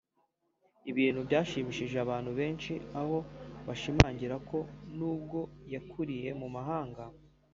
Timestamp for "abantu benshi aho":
2.05-3.17